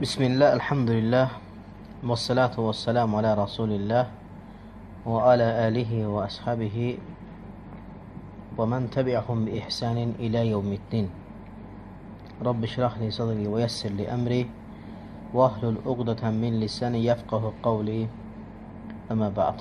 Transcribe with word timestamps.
بسم 0.00 0.22
الله 0.32 0.56
الحمد 0.56 0.90
لله 0.96 1.28
والصلاة 2.08 2.56
والسلام 2.56 3.10
على 3.20 3.36
رسول 3.36 3.68
الله 3.68 4.04
وعلى 5.04 5.68
آله 5.68 5.92
وأصحابه 6.08 6.96
ومن 8.56 8.88
تبعهم 8.96 9.38
بإحسان 9.44 10.16
إلى 10.16 10.56
يوم 10.56 10.72
الدين 10.72 11.06
رب 12.40 12.60
اشرح 12.64 12.96
لي 12.96 13.12
صدري 13.12 13.44
ويسر 13.44 13.92
لي 13.92 14.08
أمري 14.08 14.48
واهل 15.36 15.68
الأقدة 15.68 16.22
من 16.32 16.60
لساني 16.64 17.04
يفقه 17.04 17.52
قولي 17.60 18.08
أما 19.12 19.28
بعد 19.28 19.60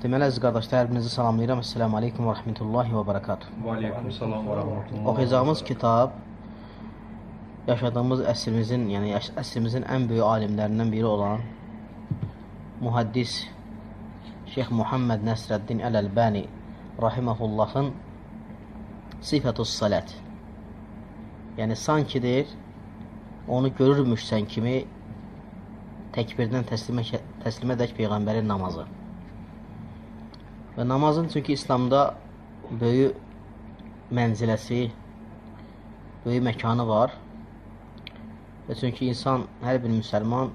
Deməli 0.00 0.24
əziz 0.28 0.40
qardaşlar, 0.40 0.84
hərinizi 0.84 1.08
salamlayıram. 1.08 1.60
Assalamu 1.64 1.96
alaykum 1.96 2.28
və 2.28 2.34
rahmetullah 2.36 2.88
və 2.92 3.02
bərəkatuh. 3.08 3.48
Və 3.64 3.76
alaykum 3.78 4.08
salam 4.12 4.44
və 4.48 4.56
rahmetullah. 4.60 5.08
Oxuyacağımız 5.12 5.62
kitab 5.68 6.12
yaşadığımız 7.66 8.22
əsrimizin, 8.30 8.86
yəni 8.92 9.14
əsrimizin 9.42 9.86
ən 9.90 10.06
böyük 10.10 10.24
alimlərindən 10.24 10.92
biri 10.92 11.06
olan 11.10 11.42
mühaddis 12.80 13.40
Şeyx 14.54 14.70
Muhammed 14.70 15.24
Nəsrəddin 15.26 15.82
Əl-Əlbani 15.88 16.44
rahimehullahın 17.02 17.90
Sifətus 19.26 19.72
Salət. 19.80 20.14
Yəni 21.58 21.76
sanki 21.76 22.22
deyir, 22.22 22.46
onu 23.48 23.72
görürmüşsən 23.80 24.46
kimi 24.52 24.76
təkbirdən 26.14 26.68
təslimə 26.70 27.04
təslimədək 27.42 27.96
peyğəmbərin 27.98 28.46
namazı. 28.48 28.86
Və 30.76 30.86
namazın 30.88 31.28
çünki 31.32 31.58
İslamda 31.58 32.06
böyük 32.70 33.16
mənziləsi, 34.12 34.90
böyük 36.24 36.44
məkanı 36.52 36.88
var. 36.88 37.16
Çünki 38.74 39.06
insan, 39.06 39.44
hər 39.62 39.76
bir 39.78 39.92
müsəlman 39.94 40.48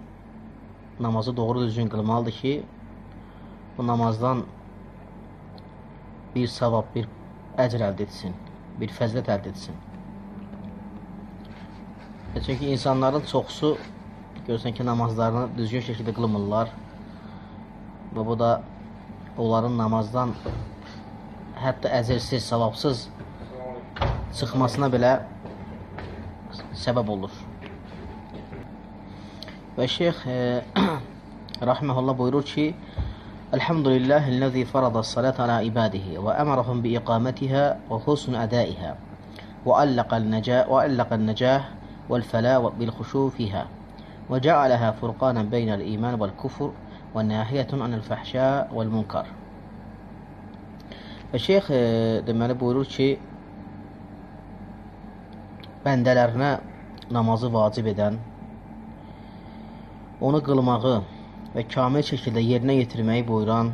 namazı 0.99 1.37
doğru 1.37 1.61
düzgün 1.61 1.87
qılmalıdır 1.89 2.31
ki, 2.31 2.63
bu 3.77 3.87
namazdan 3.87 4.41
bir 6.35 6.47
savab, 6.47 6.89
bir 6.95 7.07
əcr 7.57 7.85
əldə 7.87 8.03
etsin, 8.03 8.33
bir 8.81 8.91
fəzlət 8.97 9.31
əldə 9.31 9.53
etsin. 9.53 9.77
Və 12.33 12.43
çünki 12.43 12.73
insanların 12.75 13.23
çoxsu 13.31 13.77
görsən 14.47 14.75
ki, 14.75 14.85
namazlarını 14.85 15.45
düzgün 15.57 15.85
şəkildə 15.87 16.15
qılmırlar 16.17 16.73
və 18.17 18.25
bu 18.27 18.35
da 18.39 18.51
onların 19.37 19.77
namazdan 19.77 20.35
hətta 21.63 21.95
əcrsiz, 22.01 22.43
savabsız 22.43 23.07
çıxmasına 24.35 24.91
belə 24.97 25.13
səbəb 26.83 27.15
olur. 27.15 27.50
الشيخ 29.79 30.25
آه، 30.27 30.61
رحمه 31.63 31.99
الله 31.99 32.13
بويروتشي 32.13 32.73
الحمد 33.53 33.87
لله 33.87 34.29
الذي 34.29 34.65
فرض 34.65 34.97
الصلاة 34.97 35.33
على 35.39 35.51
عباده 35.51 36.19
وأمرهم 36.19 36.81
بإقامتها 36.81 37.79
وحسن 37.89 38.35
أدائها 38.35 38.97
وألق 39.65 40.13
النجاة 40.13 40.69
وألق 40.69 41.13
النجاح 41.13 41.69
والفلاح 42.09 42.71
بالخشوع 42.79 43.29
فيها 43.29 43.67
وجعلها 44.29 44.91
فرقانا 44.91 45.43
بين 45.43 45.73
الإيمان 45.73 46.21
والكفر 46.21 46.71
وناحية 47.15 47.67
عن 47.73 47.93
الفحشاء 47.93 48.69
والمنكر. 48.73 49.25
الشيخ 51.33 51.67
آه، 51.71 52.19
دمال 52.19 52.53
بيروتشي 52.53 53.17
بندلرنا 55.85 56.59
bəndələrinə 56.59 56.59
namazı 57.11 57.47
vacib 57.47 57.87
onu 60.21 60.41
qılmağı 60.45 60.97
və 61.55 61.63
kamil 61.73 62.05
şəkildə 62.05 62.43
yerinə 62.45 62.75
yetirməyi 62.77 63.23
buyuran, 63.27 63.71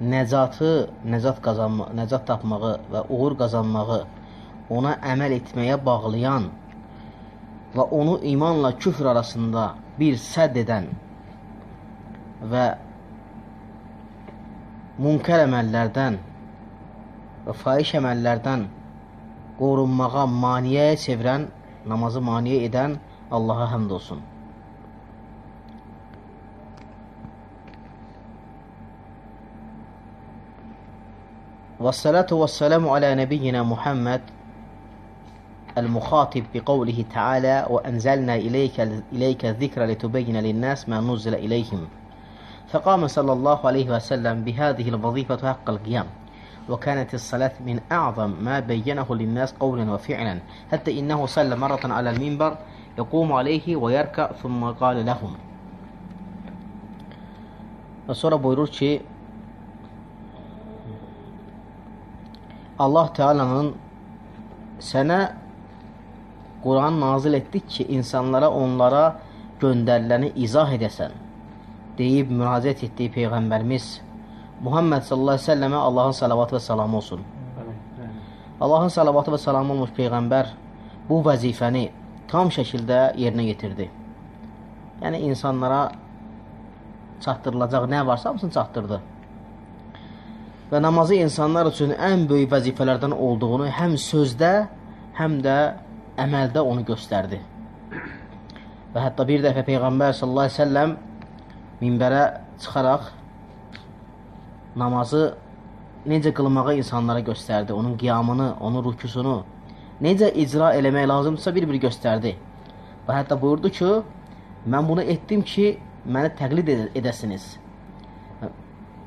nəcatı, 0.00 0.70
nəcat 1.12 1.42
qazanma, 1.44 1.90
nəcat 1.98 2.24
tapmağı 2.30 2.72
və 2.92 3.04
uğur 3.12 3.36
qazanmağı 3.42 4.00
ona 4.72 4.94
əməl 5.12 5.36
etməyə 5.36 5.76
bağlayan 5.84 6.48
və 7.74 7.86
onu 8.00 8.16
imanla 8.32 8.72
küfr 8.82 9.10
arasında 9.12 9.66
bir 9.98 10.16
sədd 10.22 10.56
edən 10.64 10.88
və 12.52 12.64
münkər 15.04 15.44
əməllərdən 15.44 16.18
və 17.46 17.56
faiş 17.62 17.94
əməllərdən 18.00 18.66
qorunmağa 19.60 20.26
maniyəyə 20.32 20.96
çevirən, 21.04 21.48
namazı 21.92 22.24
maniyə 22.24 22.64
edən 22.70 22.96
Allaha 23.30 23.68
həmd 23.74 23.92
olsun. 23.98 24.22
والصلاة 31.80 32.26
والسلام 32.32 32.88
على 32.88 33.14
نبينا 33.14 33.62
محمد 33.62 34.20
المخاطب 35.78 36.44
بقوله 36.54 37.04
تعالى 37.14 37.66
وأنزلنا 37.70 38.34
إليك, 38.34 38.80
إليك 39.12 39.44
الذكر 39.44 39.84
لتبين 39.84 40.36
للناس 40.36 40.88
ما 40.88 41.00
نزل 41.00 41.34
إليهم. 41.34 41.88
فقام 42.68 43.06
صلى 43.08 43.32
الله 43.32 43.66
عليه 43.66 43.96
وسلم 43.96 44.44
بهذه 44.44 44.88
الوظيفة 44.88 45.48
حق 45.48 45.70
القيام 45.70 46.06
وكانت 46.68 47.14
الصلاة 47.14 47.52
من 47.66 47.80
أعظم 47.92 48.30
ما 48.40 48.60
بينه 48.60 49.06
للناس 49.14 49.52
قولا 49.52 49.92
وفعلا 49.92 50.38
حتى 50.72 51.00
إنه 51.00 51.26
صلى 51.26 51.56
مرة 51.56 51.80
على 51.84 52.10
المنبر 52.10 52.56
يقوم 52.98 53.32
عليه 53.32 53.76
ويركع 53.76 54.32
ثم 54.32 54.64
قال 54.64 55.06
لهم. 55.06 55.34
Sonra 58.10 58.42
buyurur 58.42 58.66
Allah 62.80 63.10
Teala'nın 63.12 63.74
sənə 64.80 65.18
Quran 66.64 67.00
nazil 67.00 67.36
etdik 67.36 67.66
ki, 67.68 67.84
insanlara 67.96 68.48
onlara 68.50 69.02
göndəriləni 69.60 70.30
izah 70.46 70.72
edəsən 70.76 71.12
deyib 71.98 72.32
müraciət 72.32 72.86
etdiyi 72.88 73.12
Peyğəmbərimiz 73.18 73.90
Muhammed 74.64 75.04
sallallahu 75.04 75.36
aleyhi 75.36 75.48
ve 75.48 75.52
selleme 75.52 75.76
Allahın 75.76 76.16
salavatı 76.22 76.56
və 76.56 76.60
salamı 76.60 76.96
olsun. 76.96 77.20
Allahın 78.60 78.88
salavatı 78.96 79.36
və 79.36 79.38
salamı 79.44 79.76
olmuş 79.76 79.92
Peyğəmbər 80.00 80.52
bu 81.08 81.20
vəzifəni 81.28 81.86
tam 82.32 82.48
şəkildə 82.48 83.02
yerinə 83.20 83.48
yetirdi. 83.52 83.90
Yəni 85.04 85.24
insanlara 85.28 85.86
çatdırılacaq 87.20 87.88
nə 87.92 88.06
varsa 88.06 88.28
hamısını 88.28 88.56
çatdırdı 88.56 89.02
və 90.70 90.78
namazı 90.82 91.18
insanlar 91.18 91.66
üçün 91.66 91.92
ən 91.98 92.26
böyük 92.30 92.50
vəzifələrdən 92.52 93.14
olduğunu 93.14 93.66
həm 93.74 93.96
sözdə, 93.98 94.68
həm 95.18 95.40
də 95.44 95.56
əməldə 96.20 96.62
onu 96.62 96.84
göstərdi. 96.86 97.40
Və 98.94 99.02
hətta 99.02 99.26
bir 99.26 99.42
dəfə 99.42 99.64
Peyğəmbər 99.66 100.14
sallallahu 100.18 100.46
əleyhi 100.46 100.58
və 100.58 100.64
səlləm 100.64 100.96
minbərə 101.80 102.24
çıxaraq 102.62 103.08
namazı 104.78 105.24
necə 106.06 106.32
qılmağı 106.34 106.76
insanlara 106.78 107.20
göstərdi, 107.20 107.72
onun 107.72 107.96
qiyamını, 107.98 108.54
onun 108.60 108.84
rükûsunu 108.84 109.40
necə 110.02 110.30
icra 110.32 110.72
eləmək 110.78 111.08
lazımdırsa 111.10 111.54
bir-bir 111.54 111.80
göstərdi. 111.82 112.36
Və 113.08 113.16
hətta 113.18 113.36
buyurdu 113.40 113.70
ki, 113.74 113.90
mən 114.70 114.86
bunu 114.88 115.02
etdim 115.02 115.42
ki, 115.42 115.74
məni 116.06 116.30
təqlid 116.38 116.70
edəsiniz 116.94 117.56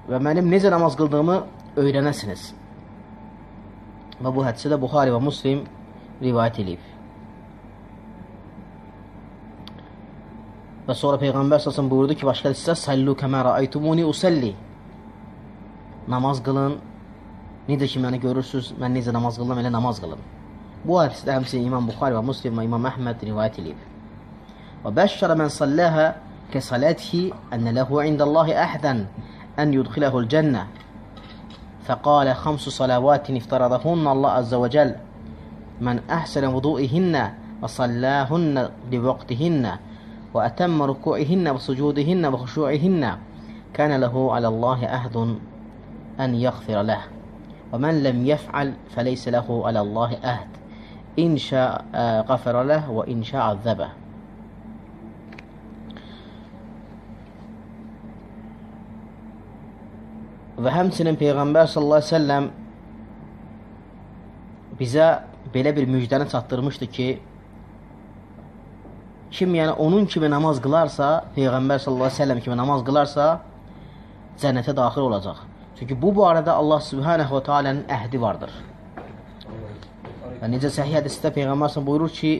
və 0.10 0.20
mənim 0.20 0.50
necə 0.52 0.72
namaz 0.74 0.98
qıldığımı 1.00 1.38
öyrənəsiniz. 1.80 2.50
Və 4.24 4.34
bu 4.34 4.44
hədisi 4.46 4.72
də 4.72 4.80
Buxari 4.80 5.14
və 5.14 5.22
Muslim 5.24 5.64
rivayət 6.22 6.60
edib. 6.64 6.90
Və 10.88 10.96
sonra 11.00 11.20
Peyğəmbər 11.22 11.64
səsəm 11.64 11.88
buyurdu 11.92 12.18
ki, 12.20 12.28
başqa 12.28 12.52
hədisdə 12.52 12.76
Sallu 12.76 13.16
kəmə 13.20 13.46
rəaytumuni 13.48 14.04
usalli. 14.04 14.52
Namaz 16.12 16.42
qılın. 16.44 16.76
Necə 17.70 17.88
ki, 17.88 18.02
məni 18.04 18.20
görürsünüz, 18.20 18.74
mən 18.82 18.98
necə 19.00 19.14
namaz 19.16 19.40
qılıram, 19.40 19.62
elə 19.64 19.72
namaz 19.72 20.02
qılın. 20.04 20.20
Bu 20.84 21.00
hədisdə 21.00 21.38
həmçinin 21.38 21.70
İmam 21.70 21.88
Buxari 21.88 22.18
və 22.18 22.24
Muslim 22.28 22.60
və 22.60 22.68
İmam 22.68 22.90
Əhməd 22.92 23.24
rivayət 23.24 23.62
edib. 23.64 23.80
Və 24.84 24.92
bəşşərə 25.00 25.38
mən 25.40 25.52
sallaha 25.56 26.10
kəsalatihi 26.52 27.30
ənə 27.56 27.72
ləhu 27.80 28.04
indallahi 28.04 28.58
əhdən 28.66 29.06
أن 29.60 29.74
يدخله 29.74 30.20
الجنة. 30.20 30.68
فقال 31.86 32.36
خمس 32.36 32.62
صلوات 32.70 33.32
افترضهن 33.32 34.08
الله 34.08 34.30
عز 34.30 34.54
وجل 34.54 34.96
من 35.82 36.00
أحسن 36.10 36.46
وضوئهن 36.46 37.32
وصلاهن 37.62 38.70
لوقتهن 38.92 39.78
وأتم 40.34 40.82
ركوعهن 40.82 41.48
وسجودهن 41.48 42.26
وخشوعهن 42.26 43.18
كان 43.74 44.00
له 44.00 44.34
على 44.34 44.48
الله 44.48 44.88
عهد 44.88 45.38
أن 46.20 46.36
يغفر 46.36 46.82
له. 46.82 47.02
ومن 47.74 48.04
لم 48.04 48.28
يفعل 48.28 48.74
فليس 48.96 49.28
له 49.28 49.48
على 49.66 49.80
الله 49.80 50.12
عهد. 50.24 50.48
İnşa 51.18 51.82
qafara 52.26 52.64
ləh 52.66 52.88
və 52.90 53.04
inşa 53.14 53.54
əzzəbə. 53.54 54.03
Və 60.64 60.72
həmçinin 60.72 61.18
Peyğəmbər 61.20 61.68
sallallahu 61.68 62.00
əleyhi 62.00 62.10
və 62.10 62.16
səlləm 62.16 62.46
bizə 64.80 65.08
belə 65.54 65.74
bir 65.76 65.90
müjdəni 65.92 66.30
çatdırmışdı 66.32 66.88
ki, 66.96 67.08
kim 69.32 69.56
yəni 69.58 69.74
onun 69.86 70.06
kimi 70.06 70.30
namaz 70.32 70.62
qılarsa, 70.64 71.10
Peyğəmbər 71.36 71.82
sallallahu 71.84 72.08
əleyhi 72.08 72.22
və 72.22 72.24
səlləm 72.24 72.44
kimi 72.46 72.56
namaz 72.56 72.86
qılarsa, 72.88 73.28
cənnətə 74.40 74.76
daxil 74.78 75.10
olacaq. 75.10 75.44
Çünki 75.80 76.00
bu 76.02 76.14
barədə 76.16 76.56
Allah 76.56 76.80
Subhanahu 76.88 77.36
va 77.36 77.44
Taala'nın 77.44 77.84
əhdi 77.98 78.22
vardır. 78.22 78.56
Və 80.40 80.52
necə 80.54 80.72
səhih 80.72 81.02
hədisdə 81.02 81.34
Peyğəmbər 81.36 81.74
sallallahu 81.74 81.92
buyurur 81.92 82.16
ki, 82.22 82.34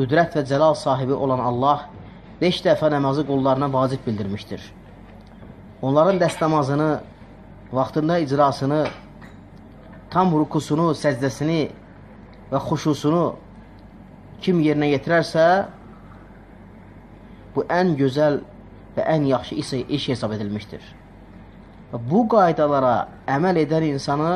qüdrət 0.00 0.38
və 0.38 0.46
cəlal 0.48 0.78
sahibi 0.80 1.12
olan 1.12 1.44
Allah 1.44 1.88
5 2.40 2.64
dəfə 2.64 2.90
namazı 2.90 3.26
qullarına 3.28 3.72
vacib 3.72 4.06
bildirmişdir. 4.06 4.62
Onların 5.82 6.20
dəst 6.20 6.40
namazını 6.40 7.00
vaxtında 7.72 8.18
icrasını, 8.18 8.84
tam 10.10 10.32
rukusunu, 10.34 10.90
səcdəsini 10.98 11.60
və 12.50 12.60
xuşusunu 12.66 13.24
kim 14.42 14.62
yerinə 14.64 14.90
yetirərsə, 14.94 15.44
bu 17.54 17.66
ən 17.70 17.94
gözəl 17.98 18.40
və 18.96 19.06
ən 19.14 19.26
yaxşı 19.30 19.82
iş, 19.86 20.08
hesab 20.14 20.34
edilmişdir. 20.34 20.82
Və 21.92 22.00
bu 22.10 22.24
qaydalara 22.30 22.94
əməl 23.30 23.62
edən 23.64 23.90
insanı 23.90 24.32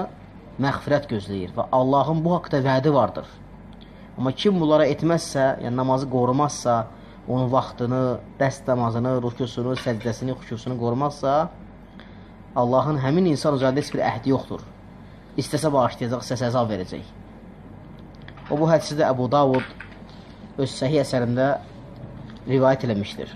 məğfirət 0.63 1.09
gözləyir 1.11 1.55
və 1.57 1.67
Allahın 1.73 2.23
bu 2.25 2.35
haqda 2.37 2.61
vədi 2.63 2.93
vardır. 2.95 3.27
Amma 4.19 4.31
kim 4.33 4.61
bunlara 4.61 4.87
etməzsə, 4.87 5.65
yəni 5.65 5.75
namazı 5.75 6.07
qorumazsa, 6.11 6.85
onun 7.29 7.51
vaxtını, 7.51 8.03
dəst 8.39 8.69
namazını, 8.69 9.17
rukusunu, 9.23 9.75
səcdəsini, 9.81 10.37
xuşusunu 10.39 10.79
qorumazsa, 10.79 11.49
Allahın 12.55 13.01
həmin 13.03 13.33
insan 13.33 13.57
üzərində 13.59 13.83
heç 13.83 13.91
bir 13.95 14.05
əhdi 14.07 14.31
yoxdur. 14.31 14.61
İstəsə 15.41 15.73
bağışlayacaq, 15.75 16.23
istəsə 16.23 16.51
əzab 16.53 16.69
verəcək. 16.71 17.09
O 18.51 18.59
bu 18.61 18.69
hədisi 18.71 18.95
də 19.01 19.09
Əbu 19.09 19.27
Davud 19.33 20.63
öz 20.63 20.71
səhih 20.71 21.03
əsərində 21.03 21.57
rivayət 22.47 22.87
eləmişdir. 22.87 23.35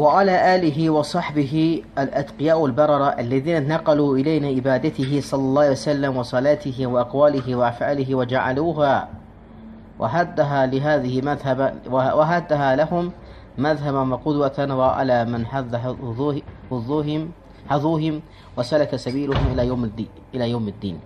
وعلى 0.00 0.54
آله 0.54 0.90
وصحبه 0.90 1.82
الأتقياء 1.98 2.66
البررة 2.66 3.08
الذين 3.20 3.68
نقلوا 3.68 4.16
إلينا 4.18 4.48
عبادته 4.48 5.20
صلى 5.20 5.40
الله 5.40 5.62
عليه 5.62 5.70
وسلم 5.70 6.16
وصلاته 6.16 6.86
وأقواله 6.86 7.56
وأفعاله 7.56 8.14
وجعلوها 8.14 9.19
وهدها 9.99 10.65
لهذه 10.65 11.21
مذهبا 11.21 11.67
وهدها 11.91 12.75
لهم 12.75 13.11
مذهبا 13.57 14.01
وقدوة 14.13 14.59
وعلى 14.75 15.25
من 15.25 15.45
حذ 15.45 15.71
حظوهم 16.71 17.21
حظوهم 17.69 18.21
وسلك 18.57 18.95
سبيلهم 18.95 19.45
إلى 19.53 19.67
يوم 19.67 19.83
الدين 19.83 20.11
إلى 20.35 20.45
يوم 20.51 20.67
الدين 20.67 20.99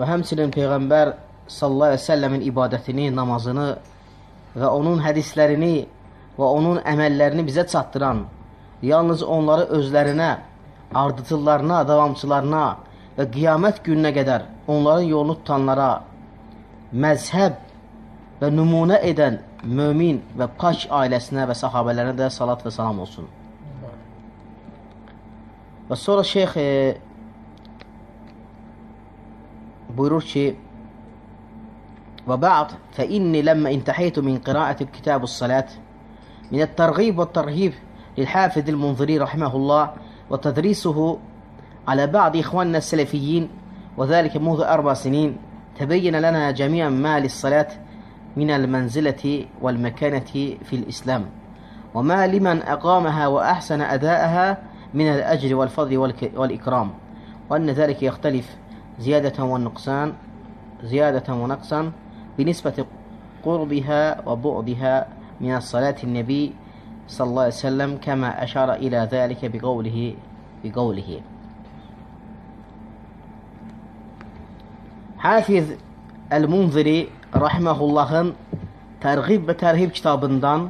Və 0.00 0.06
həmçinin 0.08 0.48
Peyğəmbər 0.48 1.10
sallallahu 1.44 1.90
əleyhi 1.92 2.00
və 2.00 2.08
səlləmin 2.08 2.44
ibadətini, 2.48 3.10
namazını 3.12 3.66
və 4.56 4.68
onun 4.72 5.02
hədislərini 5.04 5.74
və 6.38 6.46
onun 6.56 6.78
əməllərini 6.88 7.44
bizə 7.44 7.66
çatdıran, 7.68 8.22
yalnız 8.80 9.20
onları 9.22 9.66
özlərinə, 9.76 10.30
ardıcıllarına, 10.96 11.82
davamçılarına 11.88 12.64
və 13.15 13.27
qiyamət 13.31 13.81
gününə 13.85 14.11
qədər 14.15 14.45
onların 14.67 15.07
yolunu 15.07 15.37
tutanlara 15.39 15.89
məzhəb 16.93 17.61
və 18.41 18.51
nümunə 18.51 18.99
edən 19.11 19.39
mömin 19.63 20.21
və 20.37 20.49
pak 20.59 20.85
ailəsinə 20.99 21.47
və 21.49 21.55
sahabələrinə 21.57 22.17
də 22.19 22.29
salat 22.29 22.63
və 22.65 22.73
salam 22.73 22.99
olsun. 23.05 23.27
Və 25.89 25.95
sonra 26.01 26.23
şeyx 26.25 26.57
e, 26.57 26.69
buyurur 29.95 30.23
ki 30.25 30.45
وبعض 32.27 32.71
فإني 32.97 33.41
لما 33.41 33.69
انتهيت 33.69 34.19
من 34.19 34.37
قراءة 34.37 34.83
كتاب 34.83 35.23
الصلاة 35.23 35.65
من 36.51 36.61
الترغيب 36.61 37.19
والترهيب 37.19 37.73
للحافظ 38.17 38.69
المنذري 38.69 39.17
رحمه 39.17 39.55
الله 39.55 39.93
وتدريسه 40.29 41.17
على 41.87 42.07
بعض 42.07 42.37
إخواننا 42.37 42.77
السلفيين 42.77 43.49
وذلك 43.97 44.37
منذ 44.37 44.61
أربع 44.61 44.93
سنين 44.93 45.37
تبين 45.79 46.15
لنا 46.15 46.51
جميعا 46.51 46.89
ما 46.89 47.19
للصلاة 47.19 47.67
من 48.37 48.51
المنزلة 48.51 49.45
والمكانة 49.61 50.55
في 50.63 50.73
الإسلام 50.73 51.25
وما 51.93 52.27
لمن 52.27 52.61
أقامها 52.61 53.27
وأحسن 53.27 53.81
أداءها 53.81 54.57
من 54.93 55.07
الأجر 55.07 55.55
والفضل 55.55 55.97
والإكرام 56.35 56.91
وأن 57.49 57.69
ذلك 57.69 58.03
يختلف 58.03 58.55
زيادة 58.99 59.43
والنقصان 59.43 60.13
زيادة 60.83 61.33
ونقصا 61.33 61.91
بنسبة 62.37 62.85
قربها 63.43 64.29
وبعدها 64.29 65.07
من 65.41 65.55
الصلاة 65.55 65.95
النبي 66.03 66.53
صلى 67.07 67.27
الله 67.27 67.41
عليه 67.41 67.53
وسلم 67.53 67.97
كما 67.97 68.43
أشار 68.43 68.73
إلى 68.73 69.09
ذلك 69.11 69.45
بقوله 69.55 70.13
بقوله. 70.63 71.21
Hafiz 75.25 75.71
Əl-Munziri 76.35 77.07
rahiməhullahın 77.33 78.27
Tərğib 79.01 79.47
və 79.47 79.55
Tərhib 79.57 79.93
kitabından 79.97 80.67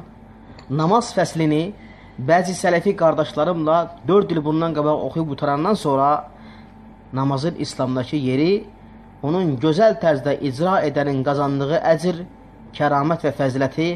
namaz 0.78 1.10
fəslini 1.12 1.74
bəzi 2.30 2.54
sələfi 2.56 2.94
qardaşlarımla 2.96 3.74
4 4.08 4.30
il 4.32 4.40
bundan 4.46 4.72
qabaq 4.78 5.02
oxuyub 5.08 5.28
qutarandan 5.34 5.74
sonra 5.74 6.06
namazın 7.12 7.60
İslamdakı 7.64 8.16
yeri 8.16 8.64
onun 9.22 9.50
gözəl 9.64 9.98
tərzdə 10.04 10.38
icra 10.50 10.78
edənin 10.88 11.20
qazandığı 11.26 11.82
əcr, 11.92 12.22
kəramət 12.78 13.26
və 13.26 13.32
fəziləti 13.40 13.90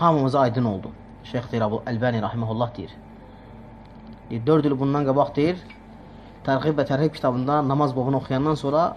hamımıza 0.00 0.40
aydın 0.40 0.66
oldu. 0.72 0.90
Şeyx 1.30 1.46
deyir, 1.52 1.68
Əbu 1.68 1.84
Əlbəni 1.92 2.24
rahiməhullah 2.24 2.72
deyir. 2.80 2.96
4 4.50 4.66
il 4.72 4.74
bundan 4.82 5.06
qabaq 5.06 5.30
deyir, 5.38 5.62
Tərğib 6.48 6.82
və 6.82 6.88
Tərhib 6.90 7.14
kitabında 7.14 7.60
namaz 7.68 7.94
bobunu 7.94 8.18
oxuyandan 8.24 8.58
sonra 8.64 8.88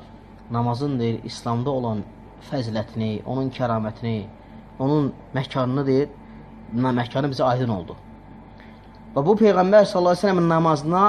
namazın 0.53 0.99
deyir, 0.99 1.19
İslamda 1.23 1.69
olan 1.69 2.03
fəzilətini, 2.51 3.23
onun 3.25 3.49
kəramətini, 3.49 4.23
onun 4.79 5.11
məkanını 5.35 5.85
deyir, 5.87 6.09
məkanı 6.73 7.29
bizə 7.33 7.43
aydın 7.43 7.73
oldu. 7.73 7.95
Və 9.15 9.21
bu 9.25 9.35
Peyğəmbər 9.37 9.85
səlləmin 9.89 10.47
namazına 10.49 11.03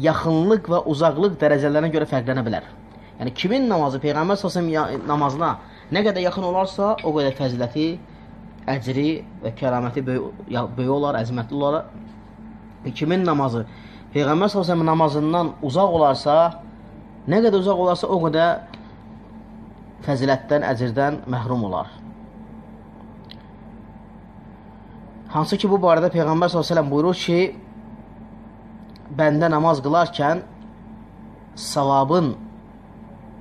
yaxınlıq 0.00 0.68
və 0.72 0.84
uzaqlıq 0.92 1.36
dərəcələrinə 1.40 1.90
görə 1.92 2.06
fərqlənə 2.08 2.44
bilər. 2.46 2.68
Yəni 3.20 3.34
kimin 3.36 3.68
namazı 3.68 4.00
Peyğəmbər 4.00 4.38
səlləm 4.40 5.04
namazına 5.08 5.50
nə 5.92 6.04
qədər 6.06 6.24
yaxın 6.24 6.46
olarsa, 6.48 6.94
o 7.04 7.12
qədər 7.16 7.36
fəziləti, 7.36 7.88
əcri 8.70 9.08
və 9.42 9.52
kəraməti 9.58 10.04
böyük, 10.06 10.46
böyük 10.76 10.94
olar, 10.94 11.18
əzəmətli 11.20 11.58
olar. 11.58 11.90
Kimin 12.96 13.26
namazı 13.28 13.66
Peyğəmbər 14.14 14.52
səlləm 14.54 14.86
namazından 14.88 15.54
uzaq 15.62 15.96
olarsa, 16.00 16.36
nə 17.28 17.42
qədər 17.44 17.60
uzaq 17.60 17.84
olarsa, 17.84 18.08
o 18.08 18.16
qədər 18.24 18.69
fəzilətdən, 20.06 20.64
əcirdən 20.64 21.20
məhrum 21.30 21.66
olar. 21.68 21.90
Hansı 25.30 25.58
ki, 25.60 25.68
bu 25.70 25.78
barədə 25.82 26.10
Peyğəmbər 26.14 26.50
s.ə.v 26.50 26.84
buyurur 26.90 27.14
ki, 27.14 27.40
bəndə 29.18 29.50
namaz 29.52 29.82
qılarkən 29.84 30.42
savabın, 31.54 32.32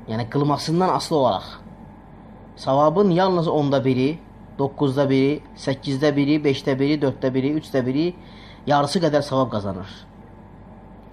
yəni 0.09 0.27
qılmasından 0.33 0.93
asılı 0.97 1.17
olaraq, 1.17 1.47
savabın 2.57 3.09
yalnız 3.09 3.47
onda 3.47 3.85
biri, 3.85 4.19
9-da 4.59 5.09
biri, 5.09 5.39
8-də 5.55 6.11
biri, 6.15 6.37
5-də 6.43 6.75
biri, 6.79 6.99
4-də 7.01 7.33
biri, 7.33 7.53
3-də 7.61 7.85
biri, 7.85 8.05
yarısı 8.67 8.99
qədər 8.99 9.23
savab 9.23 9.53
qazanır. 9.53 9.89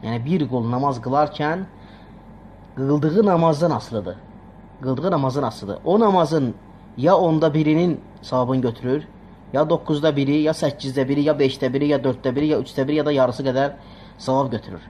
Yəni, 0.02 0.18
bir 0.24 0.48
qol 0.50 0.66
namaz 0.70 0.98
qılarkən 1.04 1.62
qıldığı 2.76 3.26
namazdan 3.26 3.70
asılıdır 3.70 4.25
qıldığı 4.82 5.10
namazın 5.10 5.42
asıdır. 5.42 5.78
O 5.84 6.00
namazın 6.00 6.54
ya 6.96 7.16
onda 7.16 7.54
birinin 7.54 8.00
savabını 8.22 8.60
götürür, 8.60 9.04
ya 9.52 9.62
9-da 9.62 10.16
biri, 10.16 10.36
ya 10.36 10.52
8-də 10.52 11.08
biri, 11.08 11.22
ya 11.22 11.32
5-də 11.32 11.72
biri, 11.72 11.86
ya 11.86 11.98
4-də 11.98 12.36
biri, 12.36 12.46
ya 12.46 12.58
3-də 12.58 12.88
biri, 12.88 12.96
ya 12.96 13.06
da 13.06 13.12
yarısı 13.12 13.42
qədər 13.42 13.72
savab 14.18 14.50
götürür. 14.52 14.80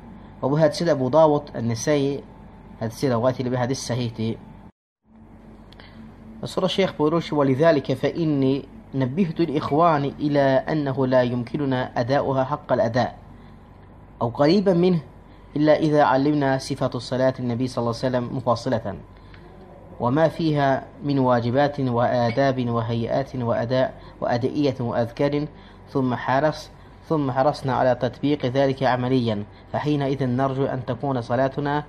Və 0.43 0.51
bu 0.51 0.59
hədisi 0.59 0.87
də 0.89 0.99
bu 1.01 1.13
Davud 1.13 1.53
Ən-Nisəyi 1.55 2.21
hədisi 2.81 3.11
rəvayət 3.13 3.51
bir 3.51 3.59
hədis 3.59 3.85
səhihdir. 3.91 4.37
Və 6.43 6.47
sonra 6.47 6.69
şeyx 6.69 6.99
buyurur 6.99 7.23
ki, 7.23 7.35
وَلِذَٰلِكَ 7.35 7.95
فَإِنِّي 7.95 8.77
نبهت 8.95 9.41
الإخوان 9.41 10.05
إلى 10.05 10.41
أنه 10.73 11.07
لا 11.07 11.23
يمكننا 11.23 12.01
أداؤها 12.01 12.45
حق 12.45 12.73
الأداء 12.73 13.19
أو 14.23 14.29
قريبا 14.29 14.73
منه 14.73 15.01
إلا 15.57 15.79
إذا 15.79 16.03
علمنا 16.03 16.59
صفة 16.59 16.91
الصلاة 16.95 17.35
النبي 17.41 17.67
صلى 17.67 17.83
الله 17.83 17.97
عليه 17.97 18.07
وسلم 18.09 18.37
مفصلة 18.37 18.97
وما 20.01 20.29
فيها 20.29 20.85
من 21.05 21.19
واجبات 21.19 21.81
وآداب 21.81 22.69
وهيئات 22.69 23.37
وأداء 23.37 23.95
وأدئية 24.21 24.75
وأذكار. 24.81 25.47
ثم 25.93 26.15
حرص 26.15 26.71
ثم 27.09 27.31
حرصنا 27.31 27.75
على 27.75 27.95
تطبيق 27.95 28.47
ذلك 28.47 28.83
عمليا. 28.83 29.45
فحينئذ 29.73 30.27
نرجو 30.27 30.65
أن 30.65 30.87
تكون 30.87 31.21
صلاتنا 31.21 31.85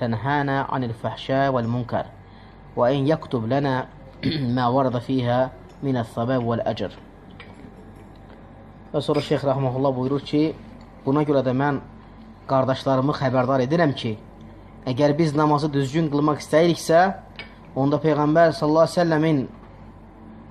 تنهانا 0.00 0.60
عن 0.62 0.84
الفحشاء 0.84 1.52
والمنكر 1.52 2.06
وأن 2.76 3.08
يكتب 3.08 3.52
لنا 3.52 3.86
ما 4.56 4.66
ورد 4.66 4.98
فيها 4.98 5.50
من 5.82 5.96
الثواب 5.96 6.44
والأجر. 6.44 6.92
Və 8.92 9.00
sonra 9.00 9.22
Şeyx 9.24 9.40
Rəhməhullah 9.48 9.94
buyurur 9.96 10.20
ki, 10.20 10.52
buna 11.06 11.22
görə 11.24 11.40
də 11.46 11.54
mən 11.56 11.78
qardaşlarımı 12.50 13.14
xəbərdar 13.16 13.62
edirəm 13.64 13.94
ki, 13.96 14.18
əgər 14.88 15.14
biz 15.18 15.36
namazı 15.36 15.70
düzgün 15.72 16.08
qılmaq 16.12 16.42
istəyiriksə, 16.42 17.02
onda 17.76 18.00
Peyğəmbər 18.02 18.52
sallallahu 18.56 18.88
əleyhi 18.88 18.96
və 18.96 19.02
səlləmin 19.02 19.44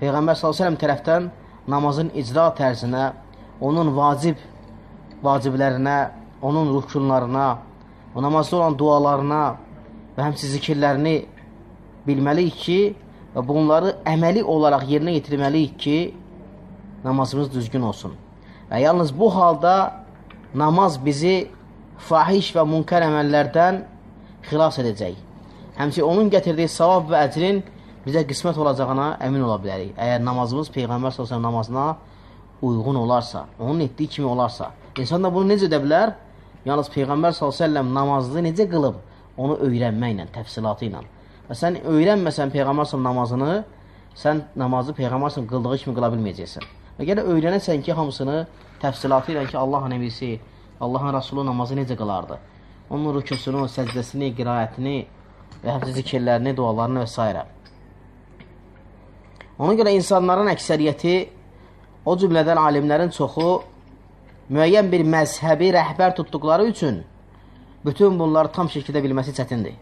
Peyğəmbər 0.02 0.40
sallallahu 0.40 0.56
əleyhi 0.56 0.56
və 0.56 0.62
səlləm 0.62 0.80
tərəfdən 0.84 1.30
namazın 1.72 2.14
icra 2.18 2.48
tərzinə, 2.58 3.12
onun 3.62 3.92
vacib 3.96 4.40
vaciblərinə, 5.22 6.00
onun 6.42 6.72
rükünlərinə, 6.76 7.50
o 8.16 8.24
namazda 8.24 8.58
olan 8.58 8.78
dualarına 8.80 9.44
və 10.16 10.26
həmçinin 10.26 10.56
zikirlərini 10.56 11.16
bilməliyik 12.08 12.58
ki, 12.66 12.80
və 13.36 13.44
bunları 13.48 13.96
əməli 14.10 14.44
olaraq 14.44 14.88
yerinə 14.90 15.16
yetirməliyik 15.20 15.78
ki, 15.80 15.98
namazımız 17.04 17.52
düzgün 17.54 17.86
olsun. 17.88 18.16
Və 18.70 18.82
yalnız 18.84 19.14
bu 19.20 19.30
halda 19.36 20.04
namaz 20.56 20.98
bizi 21.06 21.50
fahiş 22.10 22.52
və 22.56 22.66
münkər 22.68 23.06
əməllərdən 23.08 23.82
xilas 24.50 24.80
edəcək. 24.82 25.16
Həmçinin 25.78 26.08
onun 26.08 26.30
gətirdiyi 26.32 26.70
savab 26.70 27.10
və 27.12 27.22
əcrin 27.28 27.62
bizə 28.06 28.24
qismət 28.28 28.58
olacağına 28.62 29.08
əmin 29.28 29.46
ola 29.46 29.58
bilərik. 29.62 29.94
Əgər 29.98 30.24
namazımız 30.26 30.72
Peyğəmbər 30.76 31.14
s.ə.v 31.14 31.40
namazına 31.42 31.86
uyğun 32.62 32.96
olarsa, 32.96 33.46
onun 33.60 33.80
etdiyi 33.80 34.10
kimi 34.10 34.28
olarsa. 34.28 34.72
İnsan 34.98 35.24
da 35.24 35.34
bunu 35.34 35.54
necə 35.54 35.70
edə 35.70 35.80
bilər? 35.82 36.14
Yalnız 36.66 36.92
Peyğəmbər 36.94 37.34
s.ə.v 37.34 37.84
namazını 37.94 38.46
necə 38.50 38.68
qılıb, 38.70 39.00
onu 39.38 39.58
öyrənməklə, 39.68 40.28
təfsilatı 40.36 40.90
ilə. 40.90 41.02
Və 41.50 41.58
sən 41.58 41.80
öyrənməsən 41.88 42.54
Peyğəmbər 42.54 42.90
s.ə.v 42.90 43.02
namazını, 43.06 43.64
sən 44.18 44.46
namazı 44.56 44.98
Peyğəmbər 44.98 45.34
s.ə.v 45.34 45.48
qıldığı 45.50 45.82
kimi 45.86 45.98
qıla 45.98 46.12
bilməyəcəksən. 46.16 46.70
Və 47.00 47.08
gələ 47.10 47.26
öyrənəsən 47.34 47.82
ki, 47.86 47.94
hamısını 47.98 48.46
təfsilatı 48.82 49.34
ilə 49.34 49.48
ki, 49.50 49.58
Allah 49.58 49.88
nəbisi, 49.94 50.36
Allahın 50.82 51.14
Rasulü 51.14 51.46
namazı 51.46 51.78
necə 51.78 51.98
qılardı? 51.98 52.38
Onun 52.92 53.16
rüküsünü, 53.16 53.64
səcdəsini, 53.72 54.34
qiraətini 54.36 54.98
və 55.64 55.76
həmçə 55.78 55.94
zikirlərini, 55.96 56.52
dualarını 56.58 57.06
və 57.06 57.08
s. 57.08 57.46
Ona 59.62 59.76
görə 59.80 59.94
insanların 59.96 60.50
əksəriyyəti, 60.52 61.16
o 62.06 62.16
cümlədən 62.18 62.60
alimlərin 62.60 63.14
çoxu 63.14 63.62
müəyyən 64.52 64.90
bir 64.92 65.06
məzhəbi 65.06 65.70
rəhbər 65.76 66.16
tutduqları 66.18 66.66
üçün 66.74 67.04
bütün 67.86 68.18
bunları 68.20 68.52
tam 68.52 68.68
şəkildə 68.68 69.04
bilməsi 69.06 69.34
çətindir. 69.38 69.78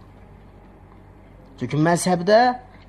Çünki 1.59 1.79
məzhəbdə, 1.87 2.39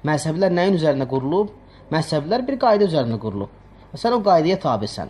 məzhəblər 0.06 0.52
nəyin 0.54 0.76
üzərində 0.78 1.06
qurulub? 1.10 1.54
Məzhəblər 1.90 2.44
bir 2.46 2.58
qayda 2.62 2.86
üzərində 2.90 3.18
qurulub. 3.22 3.50
Və 3.90 3.98
sən 3.98 4.14
o 4.14 4.20
qaydaya 4.22 4.58
tabisən. 4.62 5.08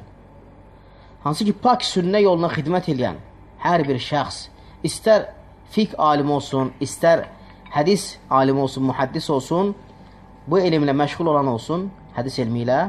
Hansı 1.25 1.45
ki, 1.45 1.53
pak 1.53 1.85
sünnə 1.85 2.23
yoluna 2.25 2.49
xidmət 2.53 2.89
edən 2.95 3.19
hər 3.61 3.85
bir 3.89 4.01
şəxs, 4.01 4.47
istər 4.87 5.29
fiqh 5.75 5.95
alimi 5.99 6.33
olsun, 6.33 6.73
istər 6.81 7.27
hədis 7.75 8.17
alimi 8.31 8.65
olsun, 8.65 8.89
mühəddis 8.91 9.31
olsun, 9.31 9.75
bu 10.47 10.59
elmlə 10.59 10.95
məşğul 10.97 11.31
olan 11.31 11.51
olsun, 11.53 11.89
hədis 12.17 12.41
elmi 12.43 12.65
ilə, 12.65 12.81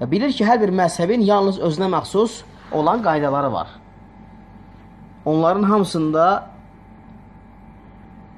və 0.00 0.10
bilir 0.10 0.34
ki, 0.36 0.44
hər 0.44 0.60
bir 0.60 0.74
məzhəbin 0.76 1.24
yalnız 1.24 1.60
özünə 1.64 1.88
məxsus 1.94 2.42
olan 2.72 3.02
qaydaları 3.02 3.52
var. 3.52 3.68
Onların 5.24 5.64
hamısında 5.70 6.26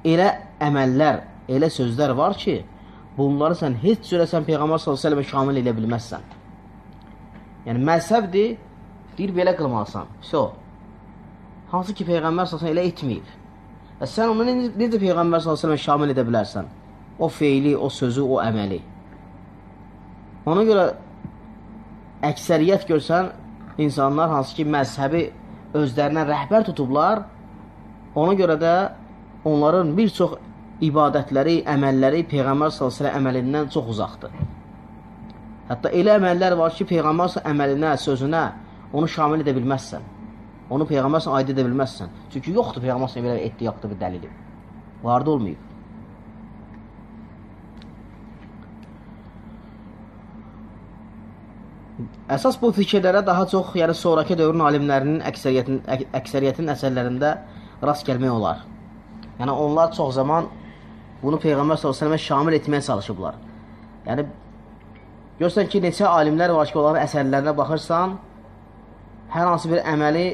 elə 0.05 0.29
əməllər, 0.63 1.21
elə 1.49 1.69
sözlər 1.73 2.15
var 2.17 2.37
ki, 2.39 2.61
bunları 3.17 3.57
sən 3.59 3.75
heç 3.83 4.07
cürə 4.07 4.25
sən 4.29 4.47
Peyğəmbər 4.47 4.79
s.ə.və 4.79 5.25
şamil 5.27 5.59
edə 5.59 5.75
bilməzsən. 5.75 6.23
Yəni, 7.67 7.83
məzhəbdir, 7.83 8.55
deyir, 9.17 9.35
belə 9.35 9.55
qılmalısan. 9.57 10.07
So, 10.23 10.53
hansı 11.71 11.93
ki, 11.93 12.05
Peyğəmbər 12.07 12.49
s.ə.və 12.49 12.71
elə 12.73 12.85
etməyib. 12.89 13.33
Və 13.99 14.07
sən 14.09 14.31
onu 14.33 14.45
necə 14.49 14.99
Peyğəmbər 15.01 15.43
s.ə.və 15.43 15.77
şamil 15.77 16.13
edə 16.13 16.25
bilərsən? 16.27 16.69
O 17.19 17.27
feyli, 17.27 17.75
o 17.77 17.89
sözü, 17.91 18.23
o 18.23 18.39
əməli. 18.41 18.79
Ona 20.49 20.63
görə 20.67 20.85
əksəriyyət 22.25 22.87
görsən, 22.89 23.33
insanlar 23.79 24.31
hansı 24.33 24.55
ki, 24.59 24.65
məzhəbi 24.65 25.25
özlərinə 25.77 26.25
rəhbər 26.27 26.65
tutublar, 26.69 27.25
ona 28.15 28.35
görə 28.39 28.55
də 28.59 28.75
onların 29.47 29.91
bir 29.97 30.09
çox 30.15 30.37
ibadətləri, 30.83 31.59
əməlləri 31.69 32.23
Peyğəmbər 32.31 32.73
s.ə.v 32.73 33.11
əməlindən 33.13 33.69
çox 33.73 33.91
uzaqdır. 33.95 34.33
Hətta 35.69 35.91
elə 35.93 36.15
əməllər 36.17 36.55
var 36.57 36.73
ki, 36.73 36.87
Peyğəmbər 36.89 37.35
s.ə.v 37.35 37.45
əməlinə, 37.51 37.93
sözünə 38.01 38.45
onu 38.93 39.11
şamil 39.11 39.43
edə 39.43 39.53
bilməzsən. 39.59 40.18
Onu 40.69 40.85
Peyğəmbər 40.89 41.23
s.ə.v 41.23 41.33
aid 41.39 41.49
edə 41.53 41.65
bilməzsən. 41.65 42.11
Çünki 42.33 42.53
yoxdur 42.53 42.83
Peyğəmbər 42.83 43.09
s.ə.v 43.09 43.25
belə 43.25 43.39
etdi, 43.47 43.65
yoxdur 43.65 43.89
bir 43.93 43.99
dəlili. 44.03 44.29
Vardı 45.03 45.31
olmayıb. 45.33 45.65
Əsas 52.31 52.59
bu 52.61 52.69
fikirlərə 52.75 53.23
daha 53.25 53.47
çox, 53.49 53.73
yəni 53.75 53.95
sonrakı 53.97 54.37
dövrün 54.39 54.61
alimlərinin 54.67 55.23
əksəriyyətin, 55.27 55.81
əksəriyyətin 56.15 56.71
əsərlərində 56.75 57.31
rast 57.83 58.05
gəlmək 58.07 58.31
olar. 58.31 58.61
Yəni 59.39 59.55
onlar 59.65 59.91
çox 59.95 60.13
zaman 60.19 60.47
bunu 61.23 61.39
Peyğəmbər 61.41 61.81
s.ə.və 61.81 62.19
şamil 62.21 62.59
etməyə 62.59 62.85
çalışıblar. 62.85 63.39
Yəni, 64.05 64.27
görsən 65.41 65.67
ki, 65.73 65.81
neçə 65.83 66.05
alimlər 66.07 66.53
var 66.55 66.69
ki, 66.69 66.77
onların 66.79 67.03
əsərlərinə 67.07 67.55
baxırsan, 67.57 68.15
hər 69.33 69.49
hansı 69.49 69.73
bir 69.73 69.83
əməli 69.87 70.27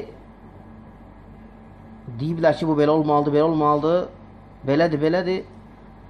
deyiblər 2.20 2.56
ki, 2.58 2.66
bu 2.68 2.76
belə 2.78 2.94
olmalıdır, 2.94 3.34
belə 3.34 3.46
olmalıdır, 3.50 4.08
belədir, 4.66 5.02
belədir, 5.02 5.44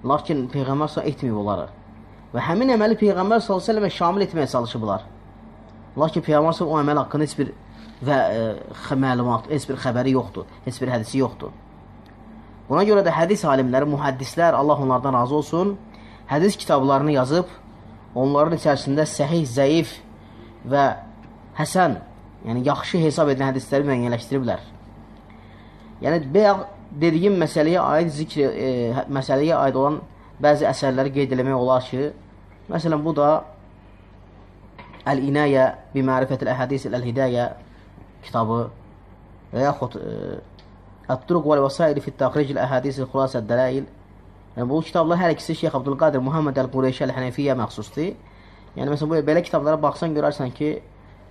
lakin 0.05 0.47
Peyğəmbər 0.53 0.93
s.ə.və 0.93 1.07
etməyib 1.11 1.39
onları. 1.43 1.69
Və 2.35 2.45
həmin 2.51 2.75
əməli 2.77 2.99
Peyğəmbər 3.01 3.45
s.ə.və 3.45 3.91
şamil 3.91 4.27
etməyə 4.27 4.49
çalışıblar. 4.53 5.07
Lakin 5.97 6.25
Peyğəmbər 6.27 6.57
s.ə.və 6.57 6.69
o 6.69 6.81
əməl 6.83 7.01
haqqında 7.05 7.29
heç 7.29 7.37
bir 7.39 7.55
və 8.05 8.17
e, 8.29 8.97
məlumat, 9.01 9.49
heç 9.49 9.65
bir 9.71 9.81
xəbəri 9.81 10.13
yoxdur, 10.17 10.45
heç 10.67 10.81
bir 10.83 10.93
hədisi 10.93 11.21
yoxdur. 11.23 11.55
Buna 12.69 12.83
görə 12.85 13.05
də 13.07 13.15
hədis 13.15 13.45
alimləri, 13.49 13.89
mühəddislər, 13.89 14.57
Allah 14.59 14.83
onlardan 14.83 15.15
razı 15.15 15.37
olsun, 15.39 15.77
hədis 16.29 16.59
kitablarını 16.61 17.17
yazıb, 17.17 17.49
onların 18.15 18.59
içərisində 18.59 19.07
səhih, 19.09 19.47
zəif 19.49 19.97
və 20.69 20.87
həsən, 21.57 22.01
yəni 22.45 22.67
yaxşı 22.67 23.01
hesab 23.07 23.31
edilən 23.33 23.55
hədisləri 23.55 23.87
müəyyənləşdiriblər. 23.89 24.76
Yəni, 26.05 26.21
bəyək 26.33 26.65
dediyim 27.01 27.37
məsələyə 27.41 27.83
aid 27.83 28.11
zikr, 28.13 28.51
e, 28.53 29.05
məsələyə 29.13 29.57
aid 29.65 29.77
olan 29.81 30.01
bəzi 30.43 30.67
əsərləri 30.69 31.13
qeyd 31.15 31.33
eləmək 31.37 31.57
olar 31.57 31.85
ki, 31.87 32.11
məsələn, 32.71 33.05
bu 33.05 33.15
da 33.17 33.31
Əl-İnayə 35.07 35.67
bi 35.93 36.03
mərifətil 36.03 36.51
əhədis 36.51 36.89
əl-hidayə 36.91 37.47
kitabı 38.27 38.65
və 39.53 39.63
yaxud 39.63 39.97
e, 40.01 40.41
Ət-Turuq 41.15 41.47
və 41.47 41.61
Vəsaili 41.63 42.03
fi 42.03 42.11
Təxric 42.19 42.51
Əhədis 42.59 42.99
Xülasə 43.05 43.41
Dələil. 43.47 43.85
Yəni 44.57 44.67
bu 44.67 44.81
kitablar 44.83 45.21
hər 45.21 45.37
ikisi 45.37 45.55
Şeyx 45.61 45.77
Abdülqadir 45.79 46.23
Muhammed 46.25 46.59
Əl-Qureyşi 46.59 47.05
Əl-Hənəfiyyə 47.07 47.55
məxsusdur. 47.61 48.17
Yəni 48.75 48.91
məsələn 48.91 49.23
belə 49.29 49.45
kitablara 49.47 49.79
baxsan 49.81 50.17
görərsən 50.17 50.51
ki, 50.57 50.73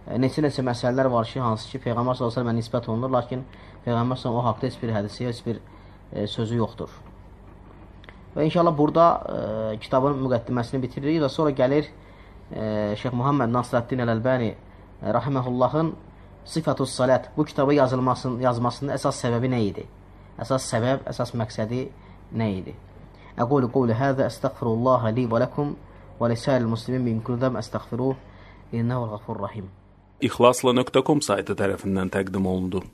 neçə-neçə 0.06 0.62
məsələlər 0.66 1.10
var 1.10 1.26
ki, 1.26 1.40
hansı 1.42 1.70
ki 1.72 1.82
Peyğəmbər 1.88 2.18
sallallahu 2.18 2.30
əleyhi 2.30 2.38
və 2.38 2.44
səlləm 2.44 2.60
nisbət 2.60 2.90
olunur, 2.94 3.12
lakin 3.16 3.44
Peyğəmbər 3.86 4.20
sallallahu 4.22 4.46
o 4.46 4.50
haqqda 4.52 4.70
heç 4.70 4.78
bir 4.82 4.94
hədisi, 4.94 5.26
heç 5.26 5.42
bir 5.46 5.62
e, 6.14 6.28
sözü 6.28 6.60
yoxdur. 6.62 6.92
Və 8.36 8.46
inşallah 8.46 8.78
burada 8.78 9.06
e, 9.16 9.78
kitabın 9.82 10.18
müqəddiməsini 10.22 10.82
bitiririk 10.84 11.24
və 11.24 11.30
sonra 11.34 11.56
gəlir 11.58 11.88
e, 12.52 12.94
Şeyx 13.00 13.14
Muhammed 13.16 13.54
Nasrəddin 13.54 14.04
Əl-Əlbani 14.06 14.52
e, 14.52 14.58
rahimehullahın 15.18 15.94
Sifatus 16.46 16.94
Salat 16.94 17.32
bu 17.38 17.46
kitabı 17.46 17.74
yazılmasının 17.74 18.44
yazmasının 18.46 18.94
əsas 18.94 19.24
səbəbi 19.26 19.50
nə 19.50 19.62
idi? 19.72 19.88
Əsas 20.38 20.68
səbəb, 20.70 21.08
əsas 21.10 21.34
məqsədi 21.34 21.88
nə 22.38 22.52
idi? 22.60 22.76
Əqulu 23.42 23.72
qawli 23.74 23.98
hada, 23.98 24.28
əstəğfirullah 24.30 25.10
li 25.16 25.26
və 25.32 25.42
lakum 25.48 25.74
və 26.20 26.30
lisa'il 26.36 26.70
muslimin 26.70 27.08
min 27.08 27.24
kulli 27.26 27.42
dəm 27.42 27.58
əstəğfiruh 27.64 28.76
innehu'l 28.76 29.10
gafurur 29.16 29.48
rahim. 29.48 29.72
İxlasla.com 30.24 31.20
saytı 31.20 31.58
tərəfindən 31.60 32.08
təqdim 32.14 32.46
olundu. 32.48 32.86